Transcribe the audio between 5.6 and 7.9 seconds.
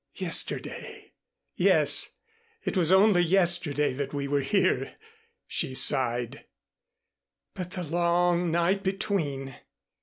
sighed. "But the